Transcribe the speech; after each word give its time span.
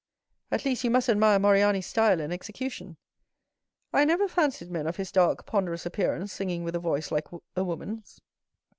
"At 0.49 0.65
least, 0.65 0.83
you 0.83 0.89
must 0.89 1.09
admire 1.09 1.37
Moriani's 1.37 1.85
style 1.85 2.19
and 2.21 2.33
execution." 2.33 2.97
"I 3.93 4.03
never 4.03 4.27
fancied 4.27 4.71
men 4.71 4.87
of 4.87 4.95
his 4.95 5.11
dark, 5.11 5.45
ponderous 5.45 5.85
appearance 5.85 6.33
singing 6.33 6.63
with 6.63 6.73
a 6.75 6.79
voice 6.79 7.11
like 7.11 7.27
a 7.55 7.63
woman's." 7.63 8.19